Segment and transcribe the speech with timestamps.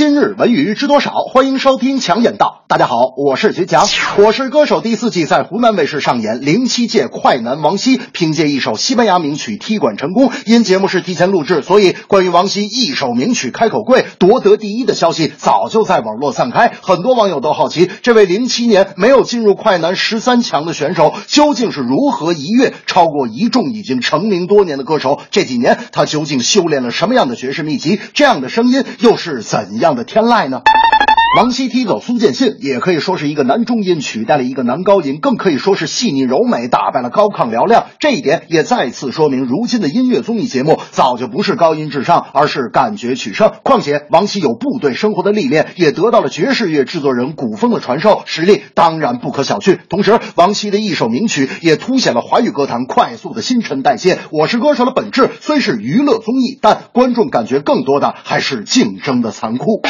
[0.00, 1.12] 今日文娱知多少？
[1.30, 2.64] 欢迎收听强眼道。
[2.68, 3.84] 大家好，我是徐强。
[4.22, 10.32] 《我是歌手》第四季在湖南卫视上演，零七届快男王希凭借一首西班牙名曲踢馆成功。
[10.46, 16.72] 因节目是提前录制，所以关于王希一首名曲开口跪夺得第一的消息早就在网络散开。
[16.80, 25.20] 很多网友都好奇，这位零七年没有进入快男十三强的选手究竟是如何一跃超过一众已经成名多年的歌手？
[25.30, 28.00] 这几年他究竟修炼了什么样的绝世秘籍？
[28.14, 30.62] 这样的声音又是怎样的天籁呢？
[31.36, 37.86] 王希踢走苏建信，也可以说是一个男中音取代了一个男高音，更可以说是细腻柔美打败了高亢嘹亮。
[38.00, 43.52] 这一点也再次说明，如今的音乐综艺节目早就不是高音至上，而是感觉取胜。
[43.62, 49.78] 况且王希有部队生活的历练，也得到了爵士乐制作人古风的传授，实力当然不可小觑。
[49.88, 54.18] 同时，王希的一首名曲也凸显了华语歌坛快速的新陈代谢。
[54.32, 59.80] 我是歌手的本质虽是娱乐综艺，但观众感觉更多的还是竞争的残酷。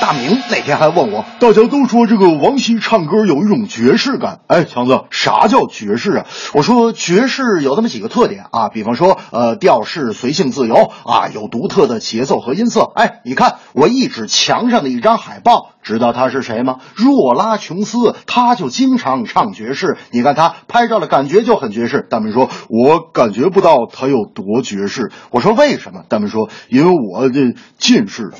[0.00, 4.40] 大明那天还问我，大家都说这个王希唱歌有一种爵士感。
[4.46, 6.26] 哎，强子，啥叫爵士啊？
[6.54, 12.90] 我说爵士有这么几个特点啊，比方说，呃，调式随性自由啊，有独特的节奏和音色。
[12.94, 16.78] 哎，你看我一指墙上的一张海报，知道他是谁吗？
[16.94, 19.98] 若拉琼斯，他就经常唱爵士。
[20.10, 22.06] 你看他拍照的感觉就很爵士。
[22.08, 25.12] 大明说，我感觉不到他有多爵士。
[25.30, 26.04] 我说为什么？
[26.08, 28.32] 大明说，因为我这近视。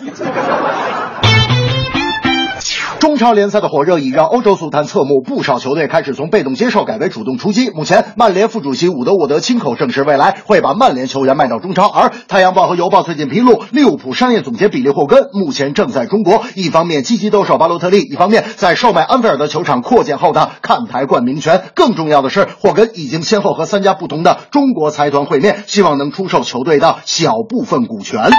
[3.21, 7.69] 中超联赛的火热已让欧洲足坛侧目，不少球队开始从被动接受改为主动出击。
[7.69, 11.87] 目前，曼联副主席伍德沃德亲口证实，未来会把曼联球员卖到中超。
[11.87, 21.65] 而《太阳报》和《邮报》最近披露，利物浦商业总监比利霍根目前正在中国，一方面积极兜售巴洛特利，一方面在售卖安菲尔德球场扩建后的看台冠名权。
[21.75, 28.31] 更重要的是，霍根已经先后和三家不同的中国财团会面，希望能出售球队的小部分股权。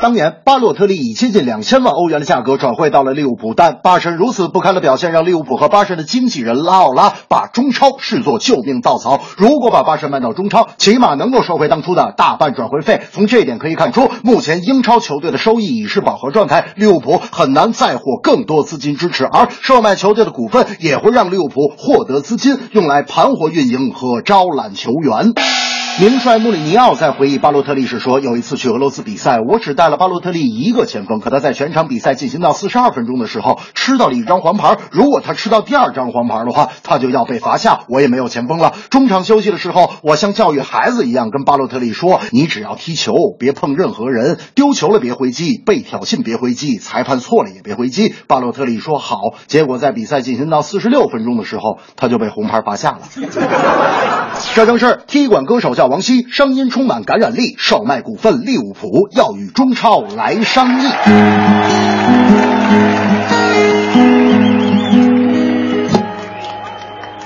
[0.00, 9.20] 当年巴洛特利以接近两千万欧元的价格转会到了利物浦，但巴神如此不堪的表现，让利物浦和巴神的经纪人拉奥拉把中超视作救命稻草。
[9.36, 13.02] 如果把巴神卖到中超，起码能够收回当初的大半转会费。
[13.10, 25.32] 从这一点可以看出，目前英超球队的收益已是饱和状态，利物浦很难再获更多资金支持，而售卖球队的股份也会让利物浦获得资金，用来盘活运营和招揽球员。
[26.00, 34.76] 名帅穆里尼奥在回忆巴洛特利时说：“有一次去俄罗斯比赛，我只带了巴洛特利一个前锋，可他在全场比赛进行到四十二分钟的时候吃到了一张黄牌。
[34.92, 38.74] 如果他吃到第二张黄牌的话，他就要被罚下，我也没有前锋了。
[38.90, 48.14] 中场休息的时候，我像教育孩子一样跟巴洛特利说：你只要踢球，别碰任何人，丢球了别回击，被挑衅别回击，裁判错了也别回击。
[48.28, 49.16] 巴洛特利说好。
[49.48, 53.00] 结果在比赛进行到四十六分钟的时候，他就被红牌罚下了。
[54.54, 60.84] 这正是踢馆歌手叫。”王希声音充满感染力，售卖股份，利物浦要与中超来商议。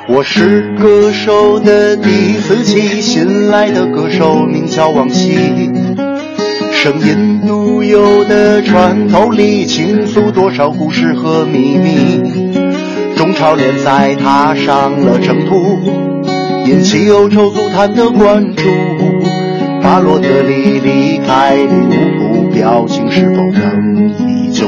[0.09, 5.35] 我是歌手的第四期，新来的歌手名叫王希，
[6.73, 12.23] 声音独有的穿透力，倾诉多少故事和秘密。
[13.17, 16.22] 中超联赛踏上了征途。
[16.65, 18.63] 引起欧洲足坛的关注，
[19.83, 24.67] 巴洛特利离开利物浦，表情是否仍依旧。